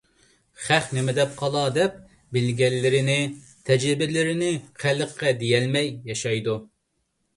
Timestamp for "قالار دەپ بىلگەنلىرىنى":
1.41-3.19